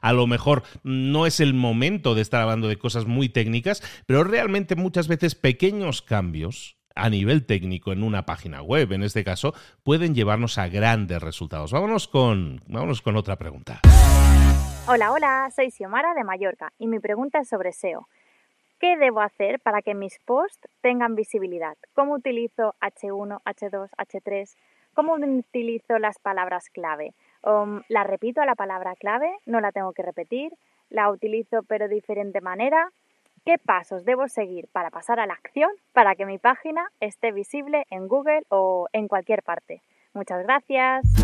a 0.00 0.12
lo 0.12 0.26
mejor 0.26 0.62
no 0.82 1.26
es 1.26 1.40
el 1.40 1.54
momento 1.54 2.14
de 2.14 2.22
estar 2.22 2.42
hablando 2.42 2.68
de 2.68 2.78
cosas 2.78 3.06
muy 3.06 3.28
técnicas, 3.28 3.82
pero 4.06 4.24
realmente 4.24 4.76
muchas 4.76 5.08
veces 5.08 5.34
pequeños 5.34 6.02
cambios 6.02 6.76
a 6.94 7.08
nivel 7.08 7.46
técnico 7.46 7.92
en 7.92 8.02
una 8.02 8.26
página 8.26 8.62
web, 8.62 8.92
en 8.92 9.02
este 9.02 9.24
caso, 9.24 9.54
pueden 9.82 10.14
llevarnos 10.14 10.58
a 10.58 10.68
grandes 10.68 11.22
resultados. 11.22 11.72
Vámonos 11.72 12.08
con, 12.08 12.60
vámonos 12.66 13.00
con 13.02 13.16
otra 13.16 13.36
pregunta. 13.36 13.80
Hola, 14.86 15.12
hola, 15.12 15.50
soy 15.54 15.70
Xiomara 15.70 16.14
de 16.14 16.24
Mallorca 16.24 16.72
y 16.78 16.88
mi 16.88 16.98
pregunta 16.98 17.38
es 17.38 17.48
sobre 17.48 17.72
SEO. 17.72 18.08
¿Qué 18.80 18.96
debo 18.96 19.20
hacer 19.20 19.60
para 19.60 19.82
que 19.82 19.94
mis 19.94 20.18
posts 20.20 20.68
tengan 20.80 21.14
visibilidad? 21.14 21.76
¿Cómo 21.92 22.14
utilizo 22.14 22.74
H1, 22.80 23.40
H2, 23.44 23.90
H3? 23.90 24.56
¿Cómo 24.94 25.14
utilizo 25.14 25.98
las 25.98 26.18
palabras 26.18 26.70
clave? 26.70 27.14
Um, 27.42 27.82
la 27.88 28.04
repito 28.04 28.40
a 28.40 28.46
la 28.46 28.54
palabra 28.54 28.94
clave, 28.96 29.30
no 29.46 29.60
la 29.60 29.72
tengo 29.72 29.92
que 29.92 30.02
repetir, 30.02 30.52
la 30.90 31.10
utilizo 31.10 31.62
pero 31.62 31.88
de 31.88 31.94
diferente 31.94 32.40
manera. 32.40 32.90
¿Qué 33.44 33.56
pasos 33.58 34.04
debo 34.04 34.28
seguir 34.28 34.68
para 34.70 34.90
pasar 34.90 35.18
a 35.18 35.26
la 35.26 35.32
acción 35.32 35.70
para 35.92 36.14
que 36.14 36.26
mi 36.26 36.38
página 36.38 36.90
esté 37.00 37.32
visible 37.32 37.86
en 37.90 38.06
Google 38.06 38.42
o 38.50 38.88
en 38.92 39.08
cualquier 39.08 39.42
parte? 39.42 39.82
Muchas 40.12 40.42
gracias. 40.42 41.19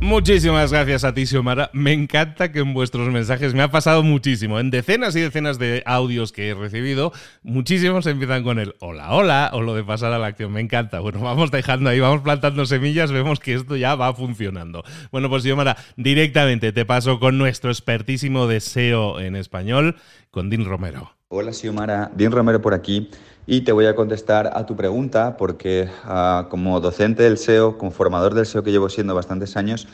Muchísimas 0.00 0.72
gracias 0.72 1.02
a 1.02 1.12
ti, 1.12 1.26
Xiomara. 1.26 1.70
Me 1.72 1.92
encanta 1.92 2.52
que 2.52 2.60
en 2.60 2.72
vuestros 2.72 3.08
mensajes 3.08 3.52
me 3.52 3.62
ha 3.62 3.70
pasado 3.70 4.04
muchísimo. 4.04 4.60
En 4.60 4.70
decenas 4.70 5.16
y 5.16 5.20
decenas 5.20 5.58
de 5.58 5.82
audios 5.86 6.30
que 6.30 6.48
he 6.48 6.54
recibido, 6.54 7.12
muchísimos 7.42 8.06
empiezan 8.06 8.44
con 8.44 8.60
el 8.60 8.76
hola, 8.78 9.12
hola, 9.12 9.50
o 9.52 9.60
lo 9.60 9.74
de 9.74 9.82
pasar 9.82 10.12
a 10.12 10.18
la 10.18 10.28
acción. 10.28 10.52
Me 10.52 10.60
encanta. 10.60 11.00
Bueno, 11.00 11.20
vamos 11.20 11.50
dejando 11.50 11.90
ahí, 11.90 11.98
vamos 11.98 12.22
plantando 12.22 12.64
semillas, 12.64 13.10
vemos 13.10 13.40
que 13.40 13.54
esto 13.54 13.76
ya 13.76 13.96
va 13.96 14.14
funcionando. 14.14 14.84
Bueno, 15.10 15.28
pues 15.28 15.42
Xiomara, 15.42 15.76
directamente 15.96 16.72
te 16.72 16.84
paso 16.86 17.18
con 17.18 17.36
nuestro 17.36 17.70
expertísimo 17.70 18.46
deseo 18.46 19.18
en 19.18 19.34
español, 19.34 19.96
con 20.30 20.48
Dean 20.48 20.64
Romero. 20.64 21.17
Hola, 21.30 21.52
Xiomara. 21.52 22.10
Dean 22.14 22.32
Romero 22.32 22.62
por 22.62 22.72
aquí 22.72 23.10
y 23.46 23.60
te 23.60 23.72
voy 23.72 23.84
a 23.84 23.94
contestar 23.94 24.50
a 24.54 24.64
tu 24.64 24.76
pregunta 24.76 25.36
porque 25.36 25.86
ah, 26.04 26.46
como 26.48 26.80
docente 26.80 27.22
del 27.22 27.36
SEO, 27.36 27.76
como 27.76 27.90
formador 27.90 28.32
del 28.32 28.46
SEO 28.46 28.62
que 28.62 28.70
llevo 28.70 28.88
siendo 28.88 29.14
bastantes 29.14 29.54
años, 29.58 29.88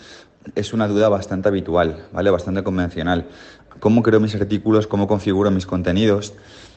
es 0.54 0.72
una 0.72 0.86
duda 0.86 1.08
bastante 1.08 1.48
habitual, 1.48 2.06
¿vale? 2.12 2.30
Bastante 2.30 2.62
convencional. 2.62 3.26
¿Cómo 3.80 4.04
creo 4.04 4.20
mis 4.20 4.36
artículos? 4.36 4.86
¿Cómo 4.86 5.08
configuro 5.08 5.50
mis 5.50 5.66
contenidos? 5.66 6.34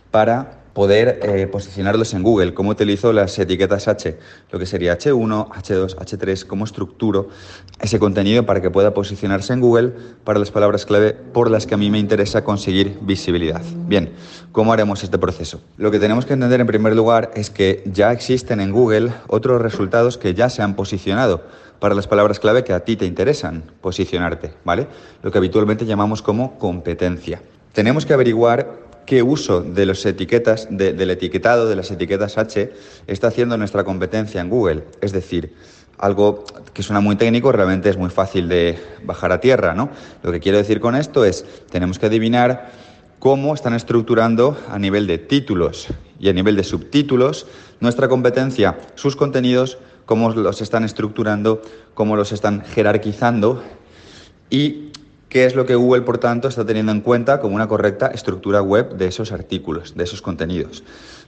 Para 0.10 0.64
poder 0.78 1.20
eh, 1.24 1.48
posicionarlos 1.48 2.14
en 2.14 2.22
Google, 2.22 2.54
cómo 2.54 2.70
utilizo 2.70 3.12
las 3.12 3.40
etiquetas 3.40 3.88
H, 3.88 4.20
lo 4.52 4.60
que 4.60 4.68
sería 4.68 4.96
H1, 4.96 5.48
H2, 5.48 5.96
H3, 5.96 6.46
cómo 6.46 6.66
estructuro 6.66 7.30
ese 7.82 7.98
contenido 7.98 8.46
para 8.46 8.62
que 8.62 8.70
pueda 8.70 8.94
posicionarse 8.94 9.54
en 9.54 9.60
Google 9.60 9.94
para 10.24 10.38
las 10.38 10.52
palabras 10.52 10.86
clave 10.86 11.14
por 11.14 11.50
las 11.50 11.66
que 11.66 11.74
a 11.74 11.78
mí 11.78 11.90
me 11.90 11.98
interesa 11.98 12.44
conseguir 12.44 13.00
visibilidad. 13.02 13.64
Bien, 13.88 14.12
¿cómo 14.52 14.72
haremos 14.72 15.04
este 15.04 15.18
proceso? 15.18 15.62
Lo 15.78 15.90
que 15.90 15.98
tenemos 15.98 16.28
que 16.28 16.34
entender 16.34 16.62
en 16.62 16.68
primer 16.68 16.96
lugar 16.96 17.32
es 17.34 17.50
que 17.50 17.82
ya 17.92 18.12
existen 18.12 18.62
en 18.62 18.72
Google 18.72 19.12
otros 19.30 19.60
resultados 19.60 20.20
que 20.20 20.36
ya 20.36 20.48
se 20.48 20.62
han 20.62 20.76
posicionado 20.76 21.42
para 21.80 21.96
las 21.96 22.06
palabras 22.06 22.40
clave 22.40 22.64
que 22.64 22.74
a 22.74 22.82
ti 22.82 22.96
te 22.98 23.08
interesan 23.08 23.64
posicionarte, 23.82 24.54
¿vale? 24.64 24.86
Lo 25.24 25.32
que 25.32 25.40
habitualmente 25.40 25.88
llamamos 25.88 26.22
como 26.22 26.60
competencia. 26.60 27.42
Tenemos 27.74 28.06
que 28.06 28.14
averiguar 28.14 28.87
qué 29.08 29.24
uso 29.24 29.62
de 29.62 29.86
las 29.88 30.06
etiquetas, 30.06 30.68
del 30.70 31.10
etiquetado 31.10 31.68
de 31.68 31.78
las 31.78 31.90
etiquetas 31.90 32.38
H 32.38 32.74
está 33.08 33.28
haciendo 33.30 33.58
nuestra 33.58 33.84
competencia 33.86 34.42
en 34.42 34.50
Google. 34.50 34.84
Es 35.02 35.14
decir, 35.14 35.56
algo 35.98 36.44
que 36.74 36.84
suena 36.84 37.00
muy 37.00 37.16
técnico, 37.16 37.52
realmente 37.52 37.90
es 37.90 37.98
muy 37.98 38.10
fácil 38.10 38.50
de 38.50 38.78
bajar 39.04 39.32
a 39.32 39.40
tierra, 39.40 39.74
¿no? 39.74 39.90
Lo 40.22 40.32
que 40.32 40.42
quiero 40.42 40.58
decir 40.58 40.82
con 40.82 40.96
esto 40.96 41.24
es, 41.24 41.46
tenemos 41.72 41.98
que 41.98 42.08
adivinar 42.08 42.70
cómo 43.18 43.56
están 43.56 43.74
estructurando 43.74 44.58
a 44.70 44.78
nivel 44.78 45.08
de 45.08 45.18
títulos 45.18 45.88
y 46.20 46.28
a 46.30 46.34
nivel 46.34 46.58
de 46.58 46.66
subtítulos 46.66 47.48
nuestra 47.80 48.10
competencia, 48.10 48.78
sus 48.96 49.16
contenidos, 49.16 49.78
cómo 50.06 50.32
los 50.32 50.62
están 50.62 50.84
estructurando, 50.84 51.62
cómo 51.94 52.18
los 52.18 52.34
están 52.34 52.64
jerarquizando 52.66 53.64
y 54.50 54.92
qué 55.30 55.46
es 55.46 55.56
lo 55.56 55.66
que 55.66 55.76
Google, 55.76 56.02
por 56.02 56.18
tanto, 56.18 56.48
está 56.48 56.66
teniendo 56.66 56.92
en 56.92 57.02
cuenta 57.02 57.40
como 57.40 57.56
una 57.56 57.68
correcta 57.68 58.08
estructura 58.08 58.62
web 58.62 58.96
de 58.98 59.08
esos 59.08 59.32
artículos, 59.32 59.96
de 59.96 60.04
esos 60.04 60.22
contenidos. 60.22 60.84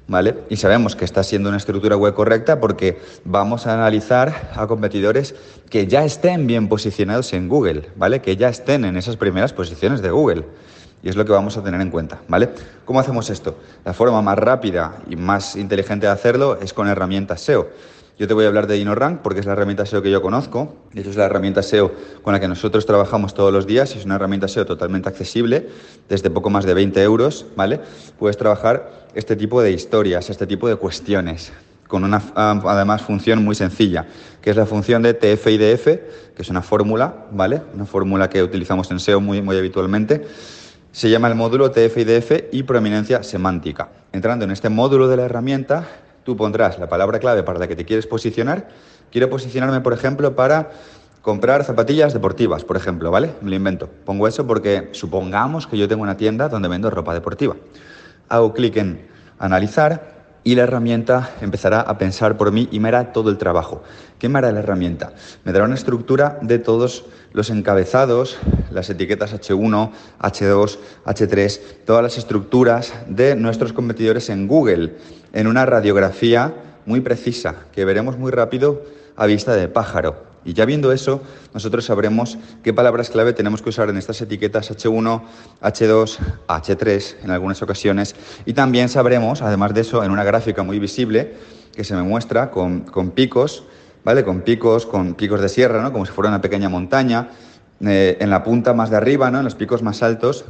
¿Vale? 0.07 0.35
Y 0.49 0.55
sabemos 0.55 0.95
que 0.95 1.05
está 1.05 1.23
siendo 1.23 1.49
una 1.49 1.59
estructura 1.59 1.95
web 1.95 2.15
correcta 2.15 2.59
porque 2.59 2.99
vamos 3.25 3.67
a 3.67 3.75
analizar 3.75 4.49
a 4.55 4.65
competidores 4.65 5.35
que 5.69 5.85
ya 5.85 6.03
estén 6.03 6.47
bien 6.47 6.67
posicionados 6.67 7.31
en 7.33 7.47
Google, 7.47 7.89
¿vale? 7.95 8.19
Que 8.19 8.35
ya 8.35 8.49
estén 8.49 8.85
en 8.85 8.97
esas 8.97 9.17
primeras 9.17 9.53
posiciones 9.53 10.01
de 10.01 10.09
Google. 10.09 10.45
Y 11.03 11.09
es 11.09 11.15
lo 11.15 11.25
que 11.25 11.31
vamos 11.31 11.57
a 11.57 11.63
tener 11.63 11.79
en 11.79 11.91
cuenta, 11.91 12.21
¿vale? 12.27 12.49
¿Cómo 12.85 12.99
hacemos 12.99 13.29
esto? 13.29 13.59
La 13.85 13.93
forma 13.93 14.19
más 14.23 14.39
rápida 14.39 14.97
y 15.07 15.15
más 15.15 15.55
inteligente 15.55 16.07
de 16.07 16.11
hacerlo 16.11 16.57
es 16.59 16.73
con 16.73 16.87
herramientas 16.87 17.41
SEO. 17.41 17.67
Yo 18.19 18.27
te 18.27 18.33
voy 18.33 18.43
a 18.43 18.49
hablar 18.49 18.67
de 18.67 18.75
DinoRank 18.75 19.21
porque 19.21 19.39
es 19.39 19.45
la 19.45 19.53
herramienta 19.53 19.85
SEO 19.85 20.01
que 20.01 20.11
yo 20.11 20.21
conozco. 20.21 20.75
De 20.91 20.99
hecho, 20.99 21.09
es 21.09 21.15
la 21.15 21.23
herramienta 21.23 21.63
SEO 21.63 21.93
con 22.21 22.33
la 22.33 22.41
que 22.41 22.49
nosotros 22.49 22.85
trabajamos 22.85 23.33
todos 23.33 23.53
los 23.53 23.65
días. 23.65 23.95
Es 23.95 24.03
una 24.03 24.15
herramienta 24.15 24.49
SEO 24.49 24.65
totalmente 24.65 25.07
accesible, 25.07 25.69
desde 26.09 26.29
poco 26.29 26.49
más 26.49 26.65
de 26.65 26.73
20 26.73 27.01
euros, 27.01 27.45
¿vale? 27.55 27.79
Puedes 28.19 28.35
trabajar 28.35 29.07
este 29.15 29.37
tipo 29.37 29.61
de 29.61 29.71
historias, 29.71 30.29
este 30.29 30.45
tipo 30.45 30.67
de 30.67 30.75
cuestiones, 30.75 31.53
con 31.87 32.03
una, 32.03 32.21
además, 32.35 33.03
función 33.03 33.41
muy 33.41 33.55
sencilla, 33.55 34.05
que 34.41 34.49
es 34.49 34.57
la 34.57 34.65
función 34.65 35.01
de 35.01 35.17
TF-IDF, 35.17 35.85
que 36.35 36.41
es 36.41 36.49
una 36.49 36.61
fórmula, 36.61 37.27
¿vale? 37.31 37.61
Una 37.73 37.85
fórmula 37.85 38.29
que 38.29 38.43
utilizamos 38.43 38.91
en 38.91 38.99
SEO 38.99 39.21
muy, 39.21 39.41
muy 39.41 39.57
habitualmente. 39.57 40.27
Se 40.91 41.09
llama 41.09 41.29
el 41.29 41.35
módulo 41.35 41.71
TF-IDF 41.71 42.49
y 42.51 42.63
prominencia 42.63 43.23
semántica. 43.23 43.87
Entrando 44.11 44.43
en 44.43 44.51
este 44.51 44.67
módulo 44.67 45.07
de 45.07 45.15
la 45.15 45.23
herramienta, 45.23 45.87
tú 46.29 46.37
pondrás 46.37 46.77
la 46.77 46.87
palabra 46.87 47.17
clave 47.17 47.41
para 47.41 47.57
la 47.57 47.67
que 47.67 47.75
te 47.75 47.85
quieres 47.85 48.05
posicionar. 48.05 48.67
Quiero 49.11 49.31
posicionarme, 49.31 49.81
por 49.81 49.93
ejemplo, 49.93 50.35
para 50.35 50.69
comprar 51.23 51.63
zapatillas 51.63 52.13
deportivas, 52.13 52.63
por 52.63 52.77
ejemplo, 52.77 53.09
¿vale? 53.09 53.31
Me 53.41 53.49
lo 53.49 53.55
invento. 53.55 53.89
Pongo 54.05 54.27
eso 54.27 54.45
porque 54.45 54.89
supongamos 54.91 55.65
que 55.65 55.75
yo 55.75 55.87
tengo 55.87 56.03
una 56.03 56.17
tienda 56.17 56.47
donde 56.47 56.69
vendo 56.69 56.91
ropa 56.91 57.15
deportiva. 57.15 57.55
Hago 58.27 58.53
clic 58.53 58.77
en 58.77 59.07
analizar 59.39 60.18
y 60.43 60.55
la 60.55 60.63
herramienta 60.63 61.31
empezará 61.41 61.81
a 61.81 61.97
pensar 61.97 62.37
por 62.37 62.51
mí 62.51 62.69
y 62.71 62.79
me 62.79 62.89
hará 62.89 63.11
todo 63.11 63.29
el 63.29 63.37
trabajo. 63.37 63.83
¿Qué 64.17 64.29
me 64.29 64.39
hará 64.39 64.51
la 64.51 64.59
herramienta? 64.59 65.13
Me 65.43 65.51
dará 65.51 65.65
una 65.65 65.75
estructura 65.75 66.39
de 66.41 66.59
todos 66.59 67.05
los 67.33 67.49
encabezados, 67.49 68.37
las 68.71 68.89
etiquetas 68.89 69.33
H1, 69.33 69.91
H2, 70.19 70.77
H3, 71.05 71.59
todas 71.85 72.03
las 72.03 72.17
estructuras 72.17 72.93
de 73.07 73.35
nuestros 73.35 73.73
competidores 73.73 74.29
en 74.29 74.47
Google, 74.47 74.95
en 75.33 75.47
una 75.47 75.65
radiografía 75.65 76.53
muy 76.85 77.01
precisa 77.01 77.55
que 77.71 77.85
veremos 77.85 78.17
muy 78.17 78.31
rápido 78.31 78.81
a 79.15 79.25
vista 79.25 79.55
de 79.55 79.67
pájaro. 79.67 80.28
Y 80.45 80.53
ya 80.53 80.65
viendo 80.65 80.91
eso, 80.91 81.21
nosotros 81.53 81.85
sabremos 81.85 82.37
qué 82.63 82.73
palabras 82.73 83.09
clave 83.09 83.33
tenemos 83.33 83.61
que 83.61 83.69
usar 83.69 83.89
en 83.89 83.97
estas 83.97 84.21
etiquetas 84.21 84.71
H1, 84.71 85.21
H2, 85.61 86.17
H3 86.47 87.15
en 87.23 87.31
algunas 87.31 87.61
ocasiones. 87.61 88.15
Y 88.45 88.53
también 88.53 88.89
sabremos, 88.89 89.41
además 89.41 89.73
de 89.73 89.81
eso, 89.81 90.03
en 90.03 90.11
una 90.11 90.23
gráfica 90.23 90.63
muy 90.63 90.79
visible 90.79 91.35
que 91.75 91.83
se 91.83 91.95
me 91.95 92.03
muestra 92.03 92.51
con, 92.51 92.83
picos, 93.13 93.63
¿vale? 94.03 94.23
Con 94.23 94.41
picos, 94.41 94.85
con 94.85 95.13
picos 95.13 95.41
de 95.41 95.49
sierra, 95.49 95.81
¿no? 95.81 95.91
Como 95.91 96.05
si 96.05 96.11
fuera 96.11 96.29
una 96.29 96.41
pequeña 96.41 96.69
montaña. 96.69 97.29
Eh, 97.81 98.17
en 98.19 98.29
la 98.29 98.43
punta 98.43 98.73
más 98.73 98.89
de 98.89 98.97
arriba, 98.97 99.31
¿no? 99.31 99.37
En 99.39 99.45
los 99.45 99.55
picos 99.55 99.81
más 99.81 100.03
altos, 100.03 100.45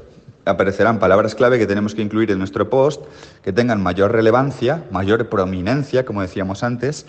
aparecerán 0.45 0.99
palabras 0.99 1.35
clave 1.35 1.59
que 1.59 1.67
tenemos 1.67 1.95
que 1.95 2.01
incluir 2.01 2.31
en 2.31 2.39
nuestro 2.39 2.69
post, 2.69 3.03
que 3.43 3.53
tengan 3.53 3.81
mayor 3.81 4.11
relevancia, 4.11 4.83
mayor 4.91 5.29
prominencia, 5.29 6.05
como 6.05 6.21
decíamos 6.21 6.63
antes, 6.63 7.05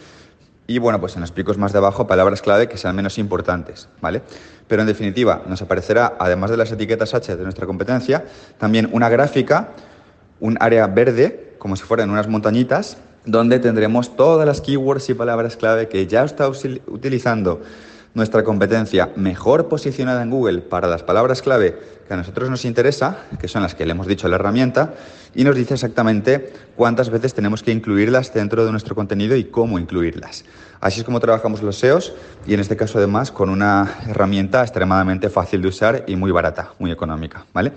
y 0.70 0.78
bueno, 0.78 1.00
pues 1.00 1.16
en 1.16 1.22
los 1.22 1.32
picos 1.32 1.58
más 1.58 1.72
de 1.72 1.78
abajo 1.78 2.06
palabras 2.06 2.42
clave 2.42 2.68
que 2.68 2.76
sean 2.76 2.94
menos 2.94 3.18
importantes, 3.18 3.88
¿vale? 4.00 4.22
Pero 4.68 4.82
en 4.82 4.86
definitiva 4.86 5.42
nos 5.48 5.60
aparecerá, 5.62 6.14
además 6.20 6.48
de 6.48 6.56
las 6.56 6.70
etiquetas 6.70 7.12
H 7.12 7.36
de 7.36 7.42
nuestra 7.42 7.66
competencia, 7.66 8.24
también 8.56 8.88
una 8.92 9.08
gráfica, 9.08 9.70
un 10.38 10.56
área 10.60 10.86
verde, 10.86 11.56
como 11.58 11.74
si 11.74 11.82
fueran 11.82 12.08
unas 12.08 12.28
montañitas, 12.28 12.98
donde 13.24 13.58
tendremos 13.58 14.14
todas 14.14 14.46
las 14.46 14.60
keywords 14.60 15.10
y 15.10 15.14
palabras 15.14 15.56
clave 15.56 15.88
que 15.88 16.06
ya 16.06 16.22
está 16.22 16.48
utilizando 16.48 17.62
nuestra 18.14 18.42
competencia 18.44 19.10
mejor 19.16 19.68
posicionada 19.68 20.22
en 20.22 20.30
Google 20.30 20.60
para 20.60 20.88
las 20.88 21.02
palabras 21.02 21.42
clave 21.42 21.78
que 22.06 22.14
a 22.14 22.16
nosotros 22.16 22.50
nos 22.50 22.64
interesa, 22.64 23.18
que 23.40 23.46
son 23.46 23.62
las 23.62 23.76
que 23.76 23.86
le 23.86 23.92
hemos 23.92 24.08
dicho 24.08 24.26
a 24.26 24.30
la 24.30 24.36
herramienta, 24.36 24.94
y 25.32 25.44
nos 25.44 25.54
dice 25.54 25.74
exactamente 25.74 26.52
cuántas 26.74 27.08
veces 27.08 27.34
tenemos 27.34 27.62
que 27.62 27.70
incluirlas 27.70 28.34
dentro 28.34 28.64
de 28.64 28.72
nuestro 28.72 28.96
contenido 28.96 29.36
y 29.36 29.44
cómo 29.44 29.78
incluirlas. 29.78 30.44
Así 30.80 31.00
es 31.00 31.04
como 31.04 31.20
trabajamos 31.20 31.62
los 31.62 31.76
SEOs 31.76 32.14
y 32.46 32.54
en 32.54 32.60
este 32.60 32.76
caso 32.76 32.98
además 32.98 33.30
con 33.30 33.48
una 33.48 33.98
herramienta 34.08 34.62
extremadamente 34.62 35.28
fácil 35.28 35.62
de 35.62 35.68
usar 35.68 36.04
y 36.08 36.16
muy 36.16 36.32
barata, 36.32 36.72
muy 36.78 36.90
económica, 36.90 37.44
¿vale? 37.52 37.72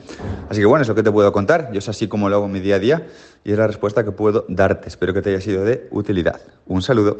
Así 0.49 0.61
que 0.61 0.65
bueno, 0.65 0.81
es 0.81 0.87
lo 0.87 0.95
que 0.95 1.03
te 1.03 1.11
puedo 1.11 1.31
contar. 1.31 1.69
Yo 1.71 1.79
es 1.79 1.89
así 1.89 2.07
como 2.07 2.29
lo 2.29 2.37
hago 2.37 2.45
en 2.45 2.53
mi 2.53 2.59
día 2.59 2.77
a 2.77 2.79
día 2.79 3.07
y 3.43 3.51
es 3.51 3.57
la 3.57 3.67
respuesta 3.67 4.03
que 4.03 4.11
puedo 4.11 4.45
darte. 4.47 4.87
Espero 4.87 5.13
que 5.13 5.21
te 5.21 5.31
haya 5.31 5.41
sido 5.41 5.65
de 5.65 5.87
utilidad. 5.91 6.39
Un 6.65 6.81
saludo. 6.81 7.19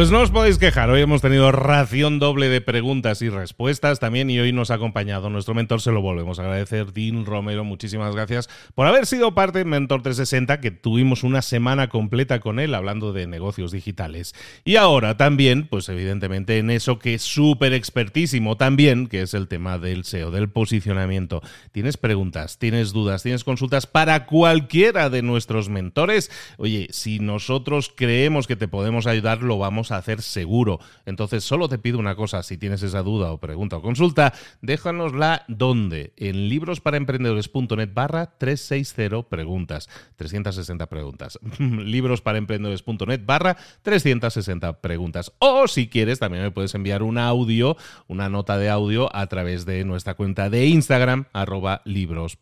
Pues 0.00 0.10
no 0.10 0.22
os 0.22 0.30
podéis 0.30 0.56
quejar, 0.56 0.88
hoy 0.88 1.02
hemos 1.02 1.20
tenido 1.20 1.52
ración 1.52 2.18
doble 2.18 2.48
de 2.48 2.62
preguntas 2.62 3.20
y 3.20 3.28
respuestas 3.28 4.00
también 4.00 4.30
y 4.30 4.38
hoy 4.38 4.50
nos 4.50 4.70
ha 4.70 4.76
acompañado 4.76 5.28
nuestro 5.28 5.52
mentor, 5.52 5.82
se 5.82 5.92
lo 5.92 6.00
volvemos 6.00 6.38
a 6.38 6.44
agradecer, 6.44 6.94
Dean 6.94 7.26
Romero, 7.26 7.64
muchísimas 7.64 8.14
gracias 8.14 8.48
por 8.74 8.86
haber 8.86 9.04
sido 9.04 9.34
parte 9.34 9.58
de 9.58 9.66
Mentor 9.66 10.00
360, 10.00 10.58
que 10.62 10.70
tuvimos 10.70 11.22
una 11.22 11.42
semana 11.42 11.90
completa 11.90 12.40
con 12.40 12.60
él 12.60 12.74
hablando 12.74 13.12
de 13.12 13.26
negocios 13.26 13.72
digitales. 13.72 14.34
Y 14.64 14.76
ahora 14.76 15.18
también, 15.18 15.66
pues 15.68 15.86
evidentemente 15.90 16.56
en 16.56 16.70
eso 16.70 16.98
que 16.98 17.12
es 17.12 17.22
súper 17.22 17.74
expertísimo 17.74 18.56
también, 18.56 19.06
que 19.06 19.20
es 19.20 19.34
el 19.34 19.48
tema 19.48 19.76
del 19.76 20.04
SEO, 20.04 20.30
del 20.30 20.48
posicionamiento. 20.48 21.42
¿Tienes 21.72 21.98
preguntas, 21.98 22.56
tienes 22.56 22.94
dudas, 22.94 23.22
tienes 23.22 23.44
consultas 23.44 23.86
para 23.86 24.24
cualquiera 24.24 25.10
de 25.10 25.20
nuestros 25.20 25.68
mentores? 25.68 26.30
Oye, 26.56 26.88
si 26.90 27.18
nosotros 27.18 27.92
creemos 27.94 28.46
que 28.46 28.56
te 28.56 28.66
podemos 28.66 29.06
ayudar, 29.06 29.42
lo 29.42 29.58
vamos 29.58 29.89
hacer 29.96 30.22
seguro. 30.22 30.80
Entonces, 31.06 31.44
solo 31.44 31.68
te 31.68 31.78
pido 31.78 31.98
una 31.98 32.14
cosa, 32.14 32.42
si 32.42 32.58
tienes 32.58 32.82
esa 32.82 33.02
duda 33.02 33.32
o 33.32 33.38
pregunta 33.38 33.76
o 33.76 33.82
consulta, 33.82 34.32
déjanosla 34.60 35.44
donde, 35.48 36.12
en 36.16 36.48
librosparaemprendedores.net 36.48 37.90
barra 37.94 38.26
360 38.38 39.22
preguntas, 39.28 39.88
360 40.16 40.86
preguntas, 40.86 41.38
librosparaemprendedores.net 41.58 43.22
barra 43.24 43.56
360 43.82 44.80
preguntas. 44.80 45.32
O 45.38 45.66
si 45.68 45.88
quieres, 45.88 46.18
también 46.18 46.42
me 46.42 46.50
puedes 46.50 46.74
enviar 46.74 47.02
un 47.02 47.18
audio, 47.18 47.76
una 48.06 48.28
nota 48.28 48.58
de 48.58 48.68
audio 48.68 49.14
a 49.14 49.26
través 49.28 49.64
de 49.64 49.84
nuestra 49.84 50.14
cuenta 50.14 50.50
de 50.50 50.66
Instagram, 50.66 51.24
arroba 51.32 51.82
libros. 51.84 52.36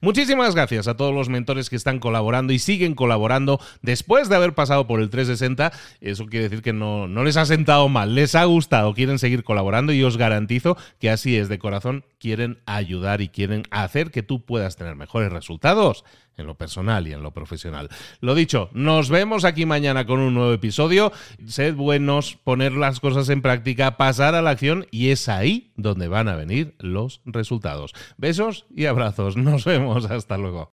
Muchísimas 0.00 0.54
gracias 0.54 0.88
a 0.88 0.96
todos 0.96 1.14
los 1.14 1.28
mentores 1.28 1.70
que 1.70 1.76
están 1.76 1.98
colaborando 1.98 2.52
y 2.52 2.58
siguen 2.58 2.94
colaborando 2.94 3.60
después 3.82 4.28
de 4.28 4.36
haber 4.36 4.54
pasado 4.54 4.86
por 4.86 5.00
el 5.00 5.10
360 5.10 5.72
eso 6.10 6.26
quiere 6.26 6.48
decir 6.48 6.62
que 6.62 6.72
no, 6.72 7.08
no 7.08 7.24
les 7.24 7.36
ha 7.36 7.46
sentado 7.46 7.88
mal, 7.88 8.14
les 8.14 8.34
ha 8.34 8.44
gustado, 8.44 8.94
quieren 8.94 9.18
seguir 9.18 9.44
colaborando 9.44 9.92
y 9.92 10.02
os 10.02 10.16
garantizo 10.16 10.76
que 10.98 11.10
así 11.10 11.36
es 11.36 11.48
de 11.48 11.58
corazón, 11.58 12.04
quieren 12.18 12.58
ayudar 12.66 13.20
y 13.20 13.28
quieren 13.28 13.62
hacer 13.70 14.10
que 14.10 14.22
tú 14.22 14.44
puedas 14.44 14.76
tener 14.76 14.96
mejores 14.96 15.32
resultados 15.32 16.04
en 16.36 16.46
lo 16.46 16.56
personal 16.56 17.06
y 17.06 17.12
en 17.12 17.22
lo 17.22 17.32
profesional. 17.32 17.88
Lo 18.20 18.34
dicho, 18.34 18.70
nos 18.72 19.10
vemos 19.10 19.44
aquí 19.44 19.66
mañana 19.66 20.06
con 20.06 20.20
un 20.20 20.34
nuevo 20.34 20.52
episodio. 20.52 21.12
Sed 21.46 21.74
buenos, 21.74 22.36
poner 22.42 22.72
las 22.72 23.00
cosas 23.00 23.28
en 23.28 23.42
práctica, 23.42 23.96
pasar 23.96 24.34
a 24.34 24.42
la 24.42 24.50
acción 24.50 24.86
y 24.90 25.10
es 25.10 25.28
ahí 25.28 25.72
donde 25.76 26.08
van 26.08 26.28
a 26.28 26.36
venir 26.36 26.74
los 26.78 27.20
resultados. 27.24 27.94
Besos 28.16 28.66
y 28.74 28.86
abrazos. 28.86 29.36
Nos 29.36 29.64
vemos. 29.64 30.10
Hasta 30.10 30.36
luego. 30.38 30.72